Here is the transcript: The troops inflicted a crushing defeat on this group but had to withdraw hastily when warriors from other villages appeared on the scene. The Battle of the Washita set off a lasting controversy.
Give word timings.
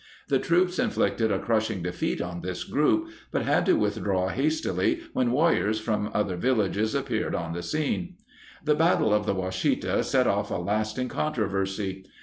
The 0.29 0.39
troops 0.39 0.79
inflicted 0.79 1.31
a 1.31 1.37
crushing 1.37 1.83
defeat 1.83 2.23
on 2.23 2.41
this 2.41 2.63
group 2.63 3.09
but 3.29 3.43
had 3.43 3.67
to 3.67 3.75
withdraw 3.77 4.29
hastily 4.29 5.01
when 5.13 5.29
warriors 5.31 5.79
from 5.79 6.09
other 6.11 6.37
villages 6.37 6.95
appeared 6.95 7.35
on 7.35 7.53
the 7.53 7.61
scene. 7.61 8.15
The 8.65 8.73
Battle 8.73 9.13
of 9.13 9.27
the 9.27 9.35
Washita 9.35 10.03
set 10.03 10.25
off 10.25 10.49
a 10.49 10.55
lasting 10.55 11.09
controversy. 11.09 12.07